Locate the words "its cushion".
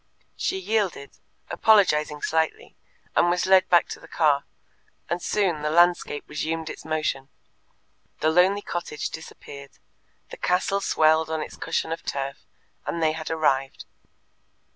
11.43-11.91